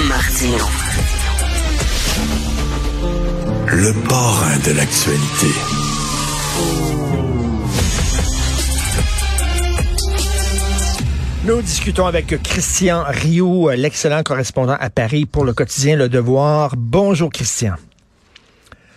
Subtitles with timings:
[0.00, 0.64] Martino.
[3.66, 5.46] Le parrain de l'actualité.
[11.44, 16.74] Nous discutons avec Christian Rioux, l'excellent correspondant à Paris pour le quotidien Le Devoir.
[16.76, 17.74] Bonjour Christian.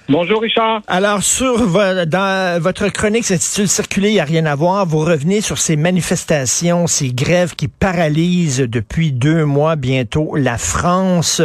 [0.08, 0.84] Bonjour Richard.
[0.88, 1.66] Alors sur
[2.06, 4.86] dans votre chronique s'intitule Circuler, il n'y a rien à voir.
[4.86, 11.42] Vous revenez sur ces manifestations, ces grèves qui paralysent depuis deux mois bientôt la France.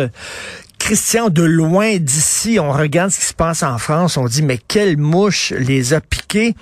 [0.91, 4.59] Christian, de loin d'ici, on regarde ce qui se passe en France, on dit mais
[4.59, 6.57] quelle mouche les a piqués.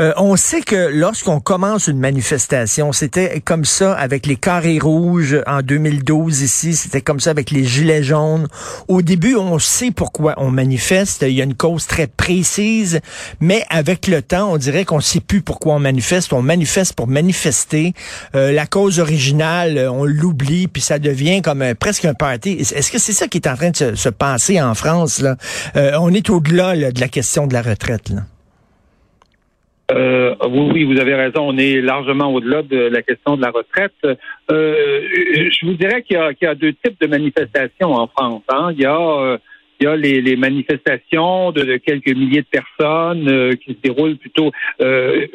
[0.00, 5.42] Euh, on sait que lorsqu'on commence une manifestation, c'était comme ça avec les carrés rouges
[5.46, 8.48] en 2012 ici, c'était comme ça avec les gilets jaunes.
[8.88, 13.00] Au début, on sait pourquoi on manifeste, il y a une cause très précise,
[13.40, 17.08] mais avec le temps, on dirait qu'on sait plus pourquoi on manifeste, on manifeste pour
[17.08, 17.92] manifester.
[18.34, 22.52] Euh, la cause originale, on l'oublie, puis ça devient comme presque un party.
[22.52, 25.20] Est-ce que c'est ça qui est en train de se, passer en France.
[25.20, 25.36] Là.
[25.76, 28.12] Euh, on est au-delà de la question de la retraite.
[29.92, 31.42] Euh, oui, oui, vous avez raison.
[31.42, 33.94] On est largement au-delà de la question de la retraite.
[34.04, 34.14] Euh,
[34.50, 38.42] je vous dirais qu'il y, y, a deux types de manifestations en France.
[38.48, 38.70] Hein.
[38.72, 39.38] Il y a
[39.80, 44.16] il y a les, les manifestations de, quelques milliers de personnes euh, qui se déroulent
[44.16, 45.26] plutôt, euh,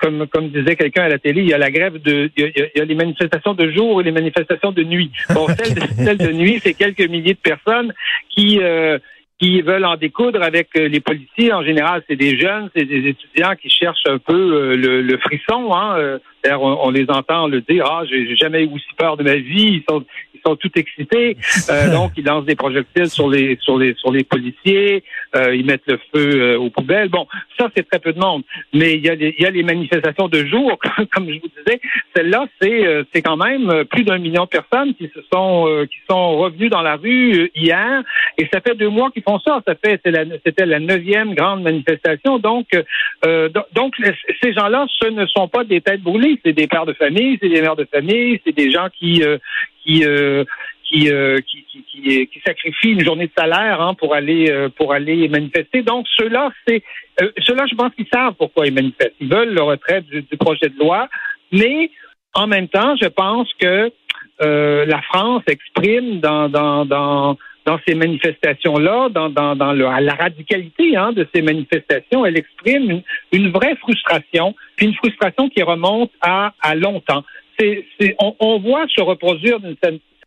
[0.00, 2.80] comme, comme disait quelqu'un à la télé, il y a la grève de, il y
[2.80, 5.10] a, les manifestations de jour et les manifestations de nuit.
[5.34, 7.92] Bon, celle de, celle de nuit, c'est quelques milliers de personnes
[8.28, 8.98] qui euh,
[9.38, 11.50] qui veulent en découdre avec les policiers.
[11.54, 15.72] En général, c'est des jeunes, c'est des étudiants qui cherchent un peu le, le, frisson.
[15.72, 16.18] Hein.
[16.46, 19.80] On, on, les entend le dire, ah, j'ai jamais eu aussi peur de ma vie.
[19.80, 20.04] Ils sont,
[20.40, 21.36] ils sont tout excités.
[21.70, 25.02] Euh, donc, ils lancent des projectiles sur les sur les sur les policiers.
[25.36, 27.08] Euh, ils mettent le feu euh, aux poubelles.
[27.08, 27.26] Bon,
[27.58, 28.42] ça c'est très peu de monde.
[28.72, 30.78] Mais il y a il y a les manifestations de jour,
[31.12, 31.80] comme je vous disais.
[32.14, 36.38] Celle-là, c'est c'est quand même plus d'un million de personnes qui se sont qui sont
[36.38, 38.02] revenues dans la rue hier.
[38.38, 39.62] Et ça fait deux mois qu'ils font ça.
[39.66, 42.38] Ça fait c'était la neuvième grande manifestation.
[42.38, 42.68] Donc
[43.74, 43.94] donc
[44.42, 46.40] ces gens-là, ce ne sont pas des têtes brûlées.
[46.44, 49.22] C'est des pères de famille, c'est des mères de famille, c'est des gens qui
[49.84, 50.44] qui euh,
[50.92, 54.92] euh, qui, qui, qui, qui, sacrifient une journée de salaire hein, pour aller euh, pour
[54.92, 55.82] aller manifester.
[55.82, 56.82] Donc ceux-là, c'est
[57.46, 59.14] ceux-là, je pense qu'ils savent pourquoi ils manifestent.
[59.20, 61.08] Ils veulent le retrait du, projet de loi,
[61.52, 61.90] mais
[62.34, 63.92] en même temps, je pense que
[64.40, 67.36] la France exprime dans dans dans
[67.66, 72.90] dans ces manifestations-là, dans, dans, dans le, la radicalité hein, de ces manifestations, elle exprime
[72.90, 73.02] une,
[73.32, 77.22] une, vraie frustration, puis une frustration qui remonte à, à longtemps
[78.40, 79.76] on, voit se reproduire d'une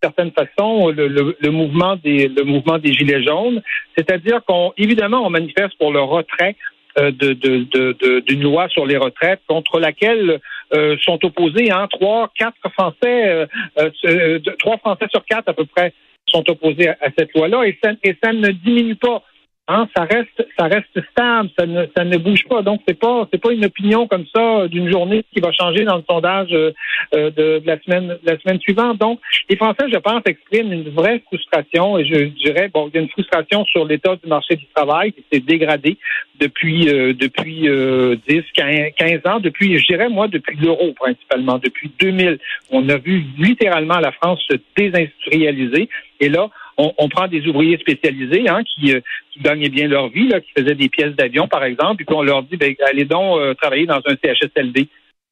[0.02, 3.62] certaine façon le, mouvement des gilets jaunes,
[3.98, 6.56] c'est-à-dire qu'on évidemment on manifeste pour le retrait
[7.00, 10.40] euh, d'une loi sur les retraites contre laquelle
[10.76, 13.48] euh, sont opposés hein, trois quatre Français
[13.80, 15.92] euh, trois Français sur quatre à peu près
[16.28, 17.64] sont opposés à, cette loi-là.
[17.66, 19.24] Et ça ne diminue pas
[19.70, 22.62] Hein, ça reste, ça reste stable, ça ne, ça ne bouge pas.
[22.64, 25.96] Donc c'est pas, c'est pas une opinion comme ça d'une journée qui va changer dans
[25.96, 26.74] le sondage euh,
[27.16, 28.98] euh, de, la semaine, la semaine suivante.
[28.98, 32.98] Donc les Français, je pense, expriment une vraie frustration et je dirais, bon, il y
[32.98, 35.98] a une frustration sur l'état du marché du travail qui s'est dégradé
[36.42, 37.62] depuis euh, depuis
[38.28, 38.44] 10,
[38.98, 42.38] 15 ans, depuis, je dirais moi, depuis l'euro principalement, depuis 2000.
[42.70, 45.88] On a vu littéralement la France se désindustrialiser
[46.20, 49.02] et là on, prend des ouvriers spécialisés hein, qui, euh,
[49.32, 52.16] qui gagnaient bien leur vie, là, qui faisaient des pièces d'avion, par exemple, et puis
[52.16, 54.88] on leur dit, ben, allez donc euh, travailler dans un CHSLD.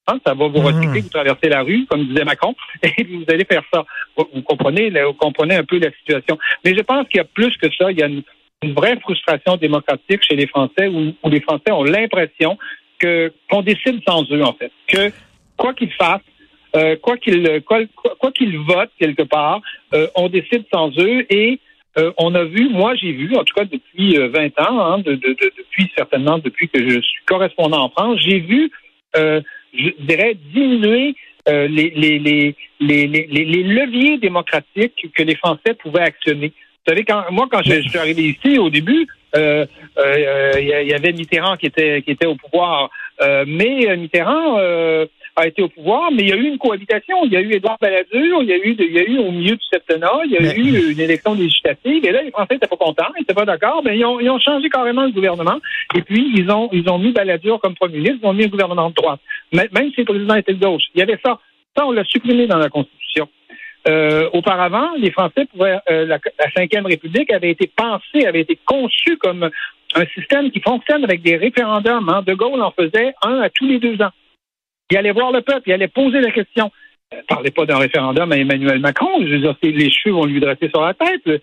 [0.08, 1.04] Hein, ça va vous recycler, mmh.
[1.04, 3.86] vous traversez la rue, comme disait Macron, et vous allez faire ça.
[4.18, 6.38] Vous, comprenez, vous comprenez un peu la situation.
[6.66, 7.92] Mais je pense qu'il y a plus que ça.
[7.92, 8.24] Il y a une,
[8.74, 12.60] vraie frustration démocratique chez les Français, où, où les Français ont l'impression
[13.00, 14.72] que qu'on décide sans eux, en fait.
[14.88, 15.12] Que
[15.58, 16.22] quoi qu'ils fassent,
[16.76, 19.62] euh, quoi qu'ils votent quelque part,
[19.94, 21.60] euh, on décide sans eux et
[21.98, 25.16] euh, on a vu, moi j'ai vu, en tout cas depuis 20 ans, hein, de,
[25.16, 28.72] de, depuis certainement depuis que je suis correspondant en France, j'ai vu,
[29.14, 31.16] je dirais, diminuer
[31.48, 36.54] les, leviers démocratiques que les Français pouvaient actionner.
[36.86, 39.06] Vous savez, quand, moi, quand je, suis arrivé ici, au début,
[39.36, 39.68] il
[40.58, 42.90] y, avait Mitterrand qui était, qui était au pouvoir.
[43.46, 44.58] mais Mitterrand,
[45.36, 47.18] a été au pouvoir, mais il y a eu une cohabitation.
[47.26, 49.32] Il y a eu Édouard Balladur, il y a eu, il y a eu au
[49.32, 52.68] milieu du septennat, il y a eu une élection législative, et là, les Français n'étaient
[52.68, 55.60] pas contents, ils n'étaient pas d'accord, mais ils ont, ils ont changé carrément le gouvernement,
[55.96, 58.50] et puis ils ont, ils ont mis Balladur comme premier ministre, ils ont mis un
[58.50, 59.20] gouvernement de droite.
[59.54, 60.84] Même si le président était de gauche.
[60.96, 61.40] Il y avait ça.
[61.76, 63.30] Ça, on l'a supprimé dans la Constitution.
[63.88, 66.20] Euh, auparavant, les Français pouvaient, euh, la,
[66.56, 69.50] Cinquième République avait été pensée, avait été conçue comme
[69.96, 72.08] un système qui fonctionne avec des référendums.
[72.10, 72.22] Hein.
[72.26, 74.12] De Gaulle en faisait un à tous les deux ans.
[74.92, 76.70] Il allait voir le peuple, il allait poser la question.
[77.30, 79.08] parlez pas d'un référendum à Emmanuel Macron.
[79.22, 81.42] Je les cheveux vont lui dresser sur la tête.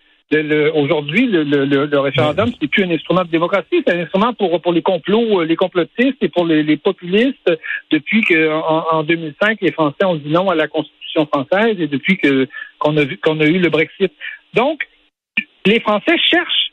[0.75, 4.83] Aujourd'hui, le, référendum, c'est plus un instrument de démocratie, c'est un instrument pour, pour les
[4.83, 7.51] complots, euh, les complotistes et pour les, populistes.
[7.91, 12.19] Depuis qu'en en, 2005, les Français ont dit non à la Constitution française et depuis
[12.19, 12.47] que
[12.79, 14.13] qu'on a qu'on a eu le Brexit.
[14.53, 14.87] Donc,
[15.65, 16.73] les Français cherchent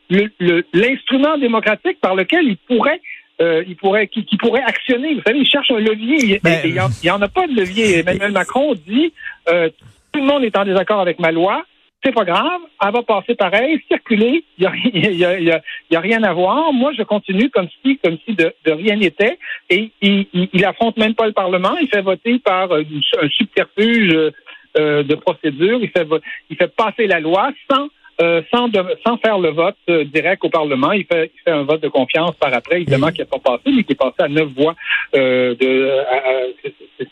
[0.74, 3.00] l'instrument démocratique par lequel ils pourraient
[3.42, 5.14] euh, il pourrait, qui, pourrait actionner.
[5.14, 6.40] Vous savez, ils cherchent un levier.
[6.44, 8.00] Ben, il n'y en, a pas de levier.
[8.00, 9.14] Emmanuel Macron dit
[9.50, 9.70] euh,
[10.12, 11.66] tout le monde est en désaccord avec ma loi.
[12.04, 16.00] C'est pas grave, elle va passer pareil, circuler, il n'y a, y a, y a,
[16.00, 16.72] rien à voir.
[16.72, 19.40] Moi, je continue comme si, comme si de, rien n'était.
[19.72, 21.76] Et il, il, affronte même pas le Parlement.
[21.82, 24.32] Il fait voter par un subterfuge
[24.78, 25.80] euh, de procédure.
[25.82, 26.08] Il fait,
[26.50, 27.88] il fait passer la loi sans
[28.22, 28.70] euh, sans,
[29.06, 30.94] sans faire le vote euh, direct au Parlement.
[30.94, 33.72] Il fait, il fait un vote de confiance par après, évidemment, qui n'a pas passé,
[33.76, 34.74] mais qui est passé à neuf voix
[35.16, 35.92] euh, de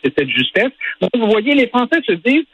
[0.01, 0.71] cette justesse.
[1.01, 2.45] Donc, vous voyez, les Français se disent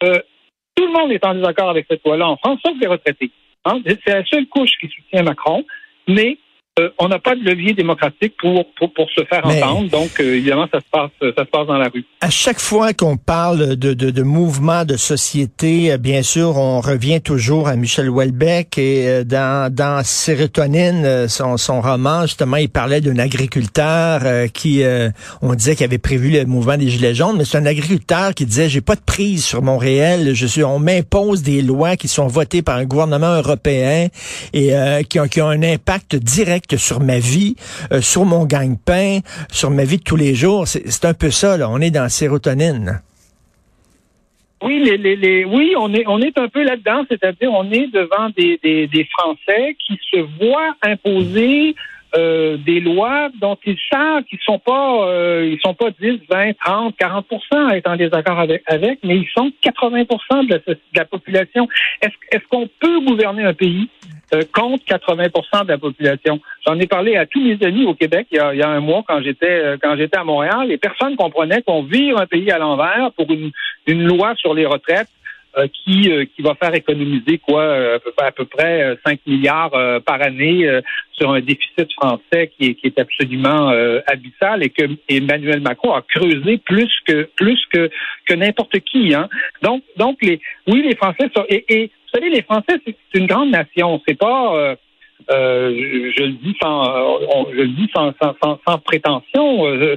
[0.00, 3.30] tout le monde est en désaccord avec cette loi-là en France, sauf les retraités.
[3.64, 3.80] Hein.
[3.84, 5.64] C'est la seule couche qui soutient Macron,
[6.06, 6.38] mais
[6.78, 9.90] euh, on n'a pas de levier démocratique pour, pour, se faire entendre.
[9.90, 12.04] Donc, euh, évidemment, ça se passe ça se passe dans la rue.
[12.20, 16.80] À chaque fois qu'on parle de, de, de mouvement de société, euh, bien sûr, on
[16.80, 23.00] revient toujours à Michel Houellebecq et dans, dans Sérotonine, son, son roman, justement, il parlait
[23.00, 24.82] d'un agriculteur qui,
[25.42, 28.46] on disait qu'il avait prévu le mouvement des Gilets jaunes, mais c'est un agriculteur qui
[28.46, 32.08] disait, j'ai pas de prise sur mon réel, je suis, on m'impose des lois qui
[32.08, 34.08] sont votées par un gouvernement européen
[34.52, 34.72] et
[35.08, 37.56] qui, ont, qui ont un impact direct sur ma vie,
[37.92, 39.20] euh, sur mon gagne-pain,
[39.50, 40.66] sur ma vie de tous les jours.
[40.66, 41.68] C'est un peu ça, là.
[41.70, 43.00] On est dans la sérotonine.
[44.60, 50.74] Oui, on est un peu là-dedans, c'est-à-dire on est devant des, Français qui se voient
[50.82, 51.76] imposer
[52.16, 56.56] euh, des lois dont ils savent qu'ils sont pas euh, ils sont pas 10, 20,
[56.58, 60.04] 30, 40% à être en désaccord avec, mais ils sont 80
[60.44, 61.68] de la, de la population.
[62.00, 63.88] Est-ce qu'on peut gouverner un pays
[64.34, 66.40] euh, contre 80 de la population?
[66.66, 68.68] J'en ai parlé à tous mes amis au Québec il y a, il y a
[68.68, 72.50] un mois quand j'étais quand j'étais à Montréal et personne comprenait qu'on vire un pays
[72.50, 73.50] à l'envers pour une,
[73.86, 75.08] une loi sur les retraites
[75.56, 79.20] euh, qui euh, qui va faire économiser quoi euh, à peu, à peu près 5
[79.26, 79.72] milliards
[80.04, 80.68] par année
[81.12, 83.72] sur un déficit français qui est, qui est absolument
[84.06, 87.90] abyssal et que Emmanuel Macron a creusé plus que plus que
[88.26, 89.28] que n'importe qui hein.
[89.62, 93.26] Donc donc les oui les Français sont et, et vous savez les Français c'est une
[93.26, 94.76] grande nation c'est pas
[95.30, 95.74] euh,
[96.16, 97.20] je, le dis sans,
[97.52, 99.66] je le dis sans, sans, sans, prétention.
[99.66, 99.96] Euh,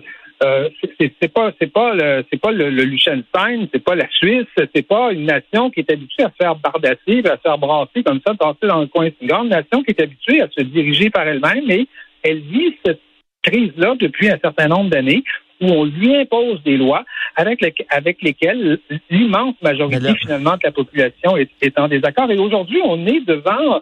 [1.00, 4.88] c'est pas c'est pas le c'est pas le, le Liechtenstein, c'est pas la Suisse, c'est
[4.88, 8.20] pas une nation qui est habituée à se faire bardasser, à se faire brasser comme
[8.26, 9.06] ça, passer dans le coin.
[9.06, 11.88] C'est une grande nation qui est habituée à se diriger par elle-même et
[12.24, 13.02] elle vit cette
[13.44, 15.24] crise-là depuis un certain nombre d'années
[15.62, 17.04] où on lui impose des lois
[17.36, 18.80] avec, avec lesquelles
[19.10, 22.30] l'immense majorité finalement de la population est, est en désaccord.
[22.32, 23.82] Et aujourd'hui, on est devant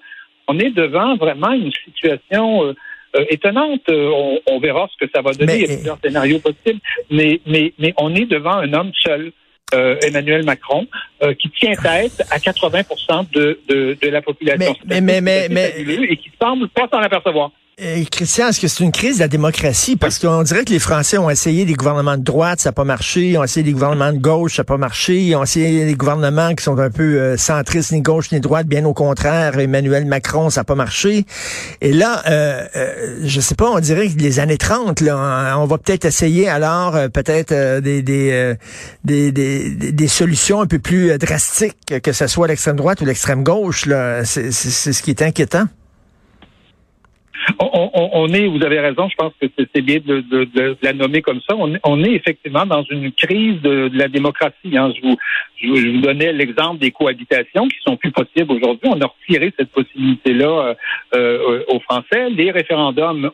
[0.49, 2.75] on est devant vraiment une situation euh,
[3.15, 3.87] euh, étonnante.
[3.89, 5.55] Euh, on, verra ce que ça va donner.
[5.55, 6.79] Il y a plusieurs scénarios possibles.
[7.11, 9.31] Mais, mais, mais on est devant un homme seul.
[9.75, 10.87] Euh, Emmanuel Macron,
[11.37, 12.81] qui tient tête à 80
[13.31, 14.75] de, de, de la population.
[14.83, 15.71] Mais, mais, mais, mais,
[16.09, 17.51] et qui semble pas s'en apercevoir.
[17.81, 19.95] Euh, Christian, est-ce que c'est une crise de la démocratie?
[19.95, 22.83] Parce qu'on dirait que les Français ont essayé des gouvernements de droite, ça n'a pas
[22.83, 23.29] marché.
[23.29, 25.21] Ils ont essayé des gouvernements de gauche, ça n'a pas marché.
[25.21, 28.67] Ils ont essayé des gouvernements qui sont un peu euh, centristes, ni gauche ni droite.
[28.67, 31.25] Bien au contraire, Emmanuel Macron, ça n'a pas marché.
[31.79, 35.65] Et là, euh, euh, je sais pas, on dirait que les années 30, là, on
[35.65, 38.55] va peut-être essayer alors peut-être des, des,
[39.05, 43.43] des, des, des, solutions un peu plus drastiques, que ce soit l'extrême droite ou l'extrême
[43.43, 43.87] gauche.
[44.25, 45.65] C'est ce qui est inquiétant
[47.59, 51.55] on, est, vous avez raison, je pense que c'est bien de, la nommer comme ça.
[51.55, 54.77] On, est effectivement dans une crise de, la démocratie.
[54.77, 54.91] Hein.
[54.95, 55.17] Je, vous,
[55.61, 58.89] je, vous donnais l'exemple des cohabitations qui sont plus possibles aujourd'hui.
[58.89, 60.73] On a retiré cette possibilité-là euh,
[61.15, 62.29] euh, aux Français.
[62.29, 63.29] Les référendums,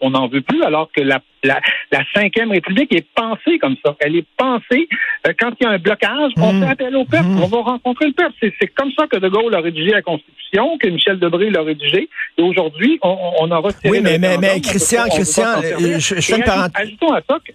[0.00, 1.60] on n'en veut plus, alors que la, la,
[1.92, 3.96] la Cinquième République est pensée comme ça.
[4.00, 4.88] Elle est pensée
[5.26, 6.62] euh, quand il y a un blocage, on mmh.
[6.62, 7.42] fait appel au peuple, mmh.
[7.42, 8.34] on va rencontrer le peuple.
[8.40, 12.08] C'est comme ça que De Gaulle a rédigé la Constitution, que Michel Debré l'a rédigé.
[12.38, 13.90] Et aujourd'hui, on, on, a retiré.
[13.90, 16.86] Oui, mais, mais, mais Christian, Christian, je, je, fais une parenthèse.
[16.86, 17.52] Ajoutons à ça que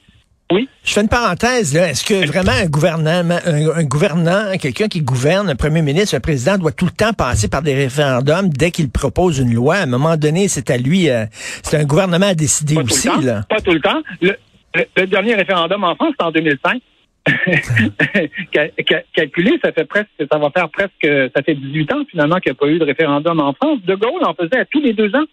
[0.55, 0.69] oui.
[0.83, 1.89] Je fais une parenthèse là.
[1.89, 6.57] Est-ce que vraiment un gouvernement, un, gouvernant, quelqu'un qui gouverne, un premier ministre, un président
[6.57, 9.75] doit tout le temps passer par des référendums dès qu'il propose une loi?
[9.75, 11.09] À un moment donné, c'est à lui.
[11.09, 11.25] Euh,
[11.63, 13.43] c'est un gouvernement à décider aussi là.
[13.49, 14.01] Pas tout le temps.
[14.21, 16.81] Le, dernier référendum en France, c'est en 2005.
[19.13, 22.57] Calculé, ça fait presque, ça va faire presque, ça fait 18 ans finalement qu'il n'y
[22.57, 23.79] a pas eu de référendum en France.
[23.83, 25.25] De Gaulle en faisait à tous les deux ans.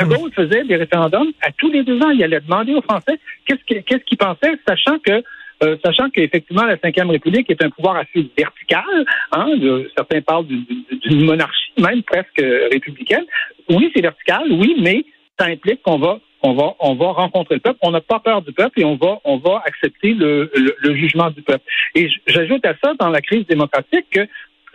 [0.00, 2.10] De Gaulle faisait des référendums à tous les deux ans.
[2.10, 5.22] Il allait demander aux Français qu'est-ce qu'ils pensaient, sachant que
[5.64, 8.84] euh, sachant qu'effectivement, la Ve République est un pouvoir assez vertical.
[9.32, 9.48] Hein,
[9.96, 12.40] certains parlent d'une monarchie, même presque
[12.70, 13.24] républicaine.
[13.68, 15.04] Oui, c'est vertical, oui, mais
[15.36, 17.78] ça implique qu'on va on va, on va rencontrer le peuple.
[17.82, 21.30] On n'a pas peur du peuple et on va, on va accepter le, le jugement
[21.30, 21.64] du peuple.
[21.96, 24.20] Et j'ajoute à ça, dans la crise démocratique, que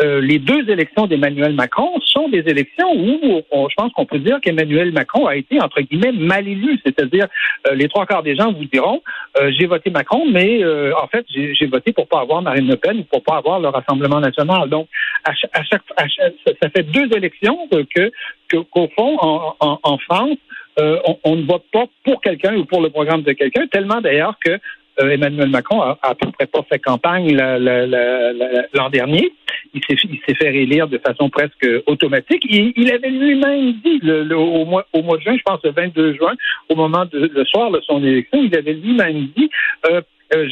[0.03, 4.41] euh, les deux élections d'Emmanuel Macron sont des élections où je pense qu'on peut dire
[4.41, 6.77] qu'Emmanuel Macron a été, entre guillemets, mal élu.
[6.85, 7.27] C'est-à-dire,
[7.67, 9.01] euh, les trois quarts des gens vous diront,
[9.37, 12.99] euh, j'ai voté Macron, mais en fait, j'ai voté pour pas avoir Marine Le Pen
[12.99, 14.69] ou pour pas avoir le Rassemblement national.
[14.69, 14.87] Donc,
[15.23, 17.57] à ça fait deux élections
[17.95, 18.11] que
[18.51, 19.17] qu'au fond,
[19.59, 20.37] en, France,
[20.77, 24.59] on, ne vote pas pour quelqu'un ou pour le programme de quelqu'un, tellement d'ailleurs que
[24.97, 29.31] Emmanuel Macron a à peu près pas fait campagne l'an dernier.
[29.73, 32.43] Il s'est fait réélire de façon presque automatique.
[32.47, 35.71] Il, il avait lui-même dit le, au, mois, au mois de juin, je pense le
[35.71, 36.33] 22 juin,
[36.69, 39.49] au moment de le soir de son élection, il avait lui-même dit
[39.89, 40.01] euh,
[40.35, 40.47] euh,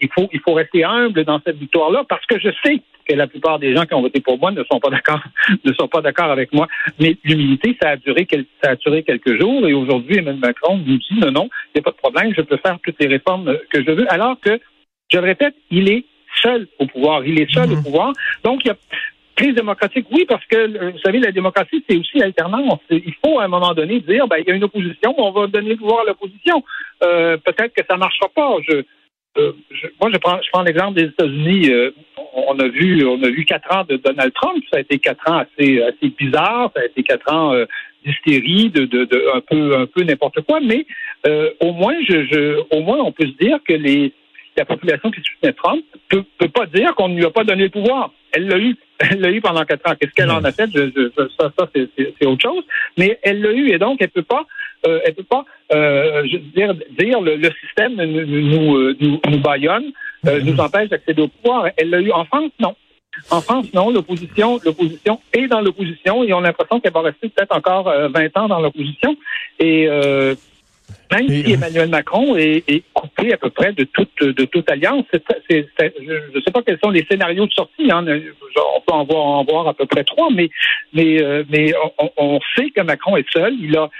[0.00, 3.26] il faut il faut rester humble dans cette victoire-là parce que je sais que la
[3.26, 5.20] plupart des gens qui ont voté pour moi ne sont pas d'accord
[5.64, 6.68] ne sont pas d'accord avec moi.
[6.98, 8.26] Mais l'humilité, ça a duré
[8.62, 11.80] ça a duré quelques jours et aujourd'hui Emmanuel Macron nous dit non non, il n'y
[11.80, 14.12] a pas de problème, je peux faire toutes les réformes que je veux.
[14.12, 14.60] Alors que
[15.10, 16.04] je le répète, il est
[16.42, 17.82] seul au pouvoir, il est seul au mhm.
[17.82, 18.12] pouvoir.
[18.44, 18.76] Donc il y a
[19.38, 22.80] crise démocratique, oui, parce que, vous savez, la démocratie, c'est aussi l'alternance.
[22.90, 25.46] Il faut, à un moment donné, dire, ben, il y a une opposition, on va
[25.46, 26.64] donner le pouvoir à l'opposition.
[27.04, 28.56] Euh, peut-être que ça ne marchera pas.
[28.68, 28.82] Je,
[29.36, 29.52] euh,
[30.00, 31.70] moi, je prends, je prends l'exemple des États-Unis.
[32.34, 34.62] on a vu, on a vu quatre ans de Donald Trump.
[34.70, 36.70] Ça a été quatre ans assez, assez bizarre.
[36.74, 37.54] Ça a été quatre ans
[38.04, 40.60] d'hystérie, de, de, de, un peu, un peu n'importe quoi.
[40.60, 40.86] Mais
[41.60, 44.12] au moins, je, je, au moins, on peut se dire que les,
[44.58, 47.64] la population qui soutenait Trump peut, peut pas dire qu'on ne lui a pas donné
[47.64, 48.12] le pouvoir.
[48.32, 48.76] Elle l'a eu.
[49.00, 49.94] Elle l'a eu pendant quatre ans.
[49.98, 50.68] Qu'est-ce qu'elle en a fait?
[51.16, 52.64] Ça, ça c'est autre chose.
[52.96, 54.44] Mais elle l'a eu et donc elle peut pas,
[54.86, 58.96] euh, elle peut pas, euh, je veux dire, dire le, le système nous nous, euh,
[59.00, 59.92] nous, nous baillonne,
[60.26, 61.66] euh, nous empêche d'accéder au pouvoir.
[61.76, 62.74] Elle l'a eu en France, non.
[63.30, 63.90] En France, non.
[63.90, 68.36] L'opposition, l'opposition est dans l'opposition et on a l'impression qu'elle va rester peut-être encore 20
[68.36, 69.16] ans dans l'opposition.
[69.58, 69.88] Et
[71.10, 75.56] même si Emmanuel Macron est, coupé à peu près de toute de toute alliance, je
[75.56, 77.90] ne sais pas quels sont les scénarios de sortie.
[77.90, 80.48] Hein, on peut en voir, en voir à peu près trois, mais
[80.92, 81.18] mais
[81.50, 81.72] mais
[82.16, 83.54] on, sait que Macron est seul.
[83.60, 83.90] Il a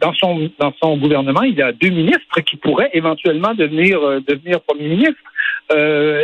[0.00, 4.20] dans son dans son gouvernement, il y a deux ministres qui pourraient éventuellement devenir euh,
[4.26, 5.20] devenir premier ministre.
[5.72, 6.20] Euh,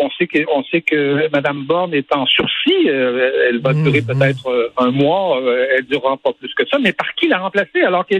[0.00, 2.88] on sait que on sait que Madame Borne est en sursis.
[2.88, 4.06] Euh, elle va durer mhm.
[4.06, 5.40] peut-être un mois.
[5.76, 6.78] elle durera pas plus que ça.
[6.78, 8.14] Mais par qui la remplacer alors que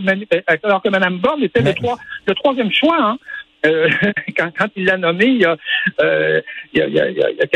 [0.62, 2.98] alors que Madame Borne était le, trois, le troisième choix.
[2.98, 3.18] Hein?
[3.66, 3.88] Euh,
[4.36, 5.56] quand, quand, il l'a nommé il y, a,
[6.00, 6.40] euh,
[6.72, 7.46] il, y a, il, y a,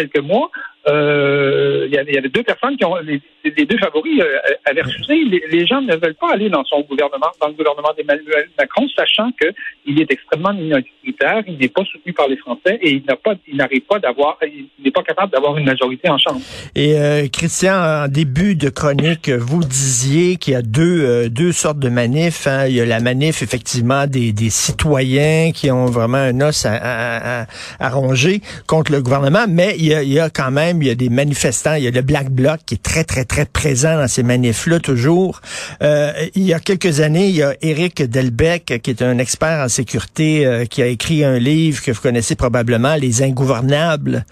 [0.86, 3.20] il y a euh, il, y avait, deux personnes qui ont les,
[3.66, 5.14] deux favoris euh, avaient refusé.
[5.50, 9.30] Les, gens ne veulent pas aller dans son gouvernement, dans le gouvernement d'Emmanuel Macron, sachant
[9.32, 13.34] qu'il est extrêmement minoritaire, il n'est pas soutenu par les Français et il n'a pas,
[13.46, 16.40] il n'arrive pas d'avoir, il n'est pas capable d'avoir une majorité en chambre.
[16.74, 21.52] Et euh, Christian, en début de chronique, vous disiez qu'il y a deux euh, deux
[21.52, 22.46] sortes de manifs.
[22.46, 22.66] Hein.
[22.66, 26.72] Il y a la manif effectivement des, des citoyens qui ont vraiment un os à,
[26.72, 27.46] à,
[27.78, 30.88] à, ronger contre le gouvernement, mais il y a, il y a quand même il
[30.88, 33.44] y a des manifestants, il y a le Black Bloc qui est très, très, très
[33.44, 35.40] présent dans ces manifs-là toujours.
[35.82, 39.64] Euh, il y a quelques années, il y a Éric Delbecq, qui est un expert
[39.64, 44.24] en sécurité, euh, qui a écrit un livre que vous connaissez probablement, Les Ingouvernables,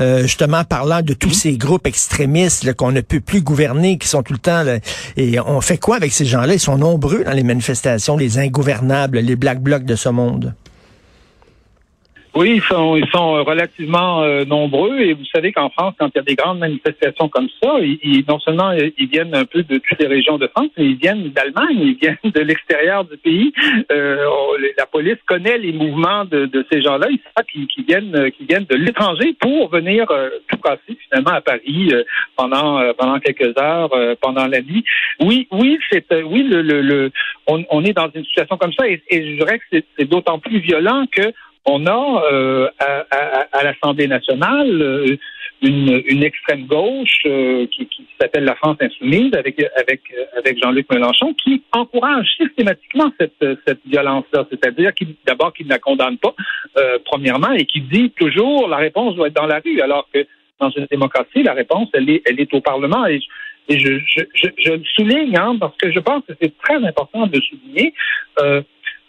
[0.00, 4.22] euh, justement parlant de tous ces groupes extrémistes qu'on ne peut plus gouverner, qui sont
[4.22, 4.62] tout le temps...
[4.62, 4.78] Là,
[5.16, 6.54] et on fait quoi avec ces gens-là?
[6.54, 10.54] Ils sont nombreux dans les manifestations, les ingouvernables, les Black Blocs de ce monde.
[12.36, 16.18] Oui, ils sont, ils sont relativement euh, nombreux et vous savez qu'en France, quand il
[16.18, 19.78] y a des grandes manifestations comme ça, ils, non seulement ils viennent un peu de
[19.78, 23.54] toutes les régions de France, mais ils viennent d'Allemagne, ils viennent de l'extérieur du pays.
[23.90, 24.18] Euh,
[24.76, 28.66] la police connaît les mouvements de, de ces gens-là, ils savent qu'ils viennent, qu'ils viennent
[28.66, 31.90] de l'étranger pour venir euh, tout casser finalement à Paris
[32.36, 33.90] pendant pendant quelques heures,
[34.20, 34.84] pendant la nuit.
[35.20, 37.10] Oui, oui, c'est oui le, le,
[37.46, 40.38] on, on, est dans une situation comme ça et, et je dirais que c'est d'autant
[40.38, 41.32] plus violent que
[41.66, 45.16] on a euh, à, l'Assemblée nationale euh,
[45.62, 47.88] une, extrême gauche euh, qui,
[48.20, 49.62] s'appelle la France insoumise avec
[50.36, 55.78] avec Jean-Luc Mélenchon qui encourage systématiquement cette cette violence-là, c'est-à-dire qu'il d'abord qu'il ne la
[55.78, 56.34] condamne pas
[57.04, 60.26] premièrement et qui dit toujours la réponse doit être dans la rue, alors que
[60.60, 63.06] dans une démocratie la réponse elle est elle est au Parlement.
[63.06, 63.20] Et
[63.68, 67.40] je, je, je, le souligne hein, parce que je pense que c'est très important de
[67.40, 67.92] souligner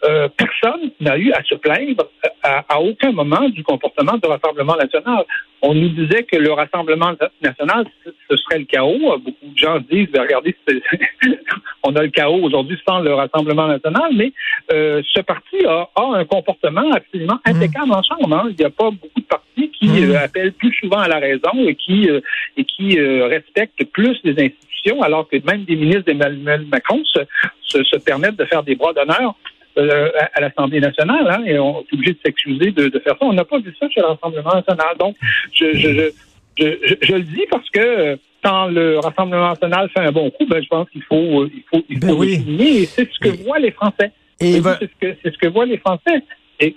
[0.00, 2.08] personne n'a eu à se plaindre
[2.42, 5.24] à, aucun moment du comportement du Rassemblement national.
[5.60, 7.12] On nous disait que le Rassemblement
[7.42, 9.18] national, ce serait le chaos.
[9.18, 10.54] Beaucoup de gens disent, regardez,
[11.82, 14.32] on a le chaos aujourd'hui sans le Rassemblement national, mais
[14.72, 17.50] euh, ce parti a, un comportement absolument mmh.
[17.50, 18.36] impeccable en chambre.
[18.36, 18.48] Hein.
[18.50, 20.10] Il n'y a pas beaucoup de partis qui mmh.
[20.10, 22.08] euh, appellent plus souvent à la raison et qui,
[22.56, 27.20] et qui respectent plus les institutions, alors que même des ministres d'Emmanuel Macron se,
[27.62, 29.34] se, se permettent de faire des bras d'honneur
[29.78, 33.24] euh, à, l'Assemblée nationale, hein, et on est obligé de s'excuser de, faire ça.
[33.24, 34.96] On n'a pas vu ça chez l'Assemblée national.
[34.98, 35.16] Donc,
[35.52, 36.10] je, je,
[36.58, 40.46] je, je, le dis parce que euh, quand le Rassemblement national fait un bon coup,
[40.46, 42.44] ben, je pense qu'il faut, euh, il faut, il ben faut oui.
[42.58, 44.12] Et c'est ce que voient les Français.
[44.40, 46.22] Et c'est ce que, c'est ce que voient les Français.
[46.60, 46.76] Et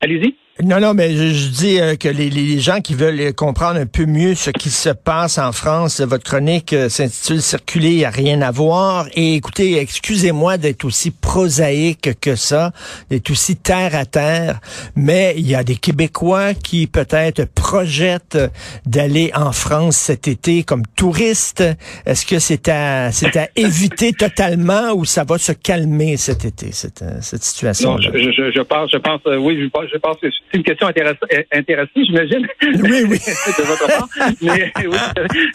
[0.00, 0.34] allez-y.
[0.62, 4.34] Non, non, mais je, dis euh, que les, gens qui veulent comprendre un peu mieux
[4.34, 9.06] ce qui se passe en France, votre chronique euh, s'intitule Circuler a rien à voir.
[9.14, 12.72] Et écoutez, excusez-moi d'être aussi prosaïque que ça,
[13.08, 14.60] d'être aussi terre à terre,
[14.96, 18.38] mais il y a des Québécois qui peut-être projettent
[18.84, 21.64] d'aller en France cet été comme touristes.
[22.04, 26.72] Est-ce que c'est à c'est à éviter totalement ou ça va se calmer cet été
[26.72, 27.92] cette, euh, cette situation?
[27.92, 32.46] Non, je, je, pense, je pense, oui, je pense, je c'est une question intéressante, j'imagine.
[32.62, 33.18] Oui, oui.
[33.18, 34.08] de votre part.
[34.42, 34.96] Mais, oui.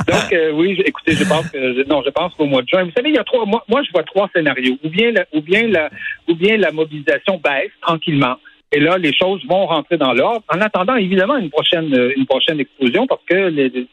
[0.08, 2.92] Donc, euh, oui, écoutez, je pense que non, je pense qu'au mois de juin, vous
[2.96, 3.46] savez, il y a trois.
[3.46, 4.78] Moi, moi je vois trois scénarios.
[4.84, 5.90] Ou bien, la, ou bien la,
[6.28, 8.36] ou bien la mobilisation baisse tranquillement.
[8.72, 10.44] Et là, les choses vont rentrer dans l'ordre.
[10.50, 13.88] En attendant, évidemment, une prochaine, une prochaine explosion parce que les, les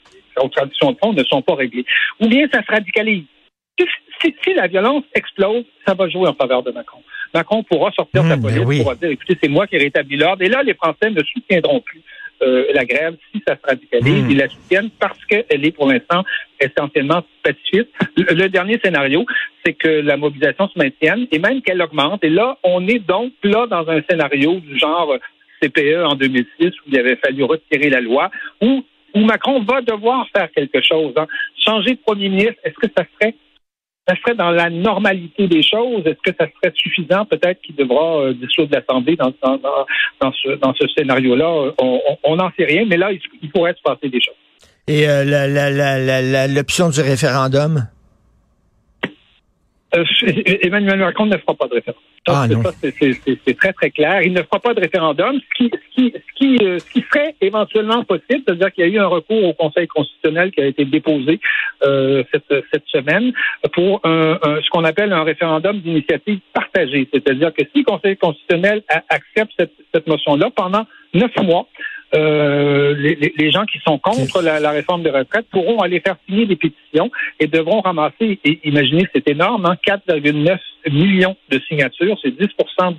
[0.50, 1.84] traditions de fond ne sont pas réglées.
[2.20, 3.24] Ou bien ça se radicalise.
[3.78, 7.02] Si, si, la violence explose, ça va jouer en faveur de Macron.
[7.34, 10.16] Macron pourra sortir sa mmh, police, ben pourra dire, écoutez, c'est moi qui ai rétabli
[10.16, 10.42] l'ordre.
[10.42, 12.02] Et là, les Français ne soutiendront plus
[12.42, 14.24] euh, la grève si ça se radicalise.
[14.24, 14.30] Mmh.
[14.30, 16.24] Ils la soutiennent parce qu'elle est pour l'instant
[16.60, 17.88] essentiellement pacifiste.
[18.16, 19.24] Le, dernier scénario,
[19.64, 22.24] c'est que la mobilisation se maintienne et même qu'elle augmente.
[22.24, 25.16] Et là, on est donc là dans un scénario du genre
[25.62, 28.82] CPE en 2006 où il avait fallu retirer la loi, où,
[29.14, 31.12] où Macron va devoir faire quelque chose.
[31.16, 31.28] Hein.
[31.56, 33.36] Changer de premier ministre, est-ce que ça serait
[34.16, 36.02] serait dans la normalité des choses?
[36.06, 37.24] Est-ce que ça serait suffisant?
[37.26, 41.72] Peut-être qu'il devra euh, dissoudre l'Assemblée dans, dans, ce, dans ce scénario-là?
[42.24, 44.34] On n'en sait rien, mais là, il, pourrait se passer des choses.
[44.88, 47.86] Et euh, l'option du référendum?
[49.94, 50.04] Euh,
[50.62, 52.02] Emmanuel Macron ne fera pas de référendum.
[52.26, 52.46] Ah,
[52.80, 54.22] c'est très, très clair.
[54.22, 55.38] Il ne fera pas de référendum.
[55.40, 58.88] Ce qui, ce qui, ce qui, euh, ce qui serait éventuellement possible, c'est-à-dire qu'il y
[58.88, 61.40] a eu un recours au Conseil constitutionnel qui a été déposé
[61.84, 63.32] euh, cette, cette semaine
[63.72, 67.08] pour un, ce qu'on appelle un référendum d'initiative partagée.
[67.12, 71.66] C'est-à-dire que si le Conseil constitutionnel accepte cette, cette motion-là pendant neuf mois,
[72.14, 76.16] euh, les, les, gens qui sont contre la, la, réforme des retraites pourront aller faire
[76.28, 80.58] signer des pétitions et devront ramasser, et imaginez, c'est énorme, hein, 4,9
[80.90, 82.38] millions de signatures, c'est 10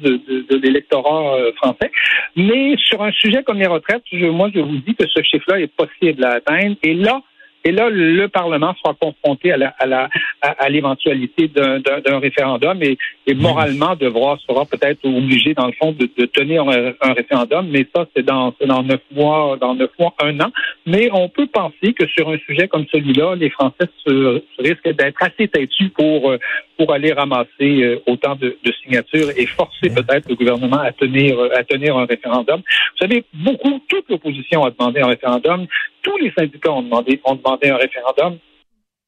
[0.01, 1.91] de, de, de l'électorat euh, français.
[2.35, 5.59] Mais sur un sujet comme les retraites, je, moi, je vous dis que ce chiffre-là
[5.59, 6.75] est possible à atteindre.
[6.83, 7.21] Et là,
[7.65, 10.09] et là, le Parlement sera confronté à, la, à, la,
[10.41, 16.09] à, l'éventualité d'un référendum et, et, moralement devra sera peut-être obligé, dans le fond, de,
[16.17, 17.67] de tenir un, référendum.
[17.69, 20.51] Mais ça, c'est dans, dans neuf mois, dans neuf mois, un an.
[20.85, 25.21] Mais on peut penser que sur un sujet comme celui-là, les Français se, risquent d'être
[25.21, 26.37] assez têtus pour euh,
[26.77, 31.37] pour aller ramasser euh, autant de, de signatures et forcer peut-être le gouvernement à tenir
[31.55, 32.59] à tenir un référendum.
[32.59, 35.67] Vous savez, beaucoup, toute l'opposition a demandé un référendum
[36.03, 38.37] tous les syndicats ont demandé, ont demandé un référendum.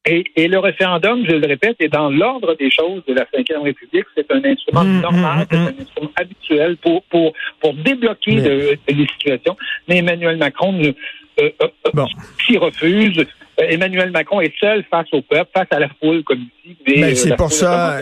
[0.08, 3.62] Et, et, le référendum, je le répète, est dans l'ordre des choses de la Ve
[3.62, 4.06] République.
[4.16, 9.06] C'est un instrument mmh, normal, mmh, c'est un instrument habituel pour, pour, pour débloquer les
[9.18, 9.56] situations.
[9.88, 10.92] Mais Emmanuel Macron ne,
[11.40, 12.04] euh, euh, euh
[12.46, 13.26] s'y refuse.
[13.58, 16.76] Euh, Emmanuel Macron est seul face au peuple, face à la foule comme ici.
[16.86, 18.00] Mais, ben, c'est pour ça.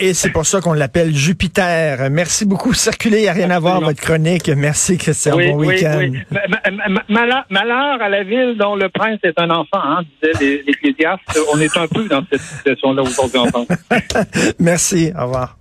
[0.00, 2.10] Et c'est pour ça qu'on l'appelle Jupiter.
[2.10, 2.74] Merci beaucoup.
[2.74, 4.48] Circuler, il n'y a rien à voir votre chronique.
[4.48, 5.36] Merci Christian.
[5.36, 6.12] bon week-end.
[7.08, 11.22] Malheur à la ville dont le prince est un enfant, hein, disait l'Ecclésiaste.
[11.52, 13.68] On est un peu dans cette situation-là aujourd'hui en France.
[14.58, 15.12] Merci.
[15.18, 15.56] Au revoir.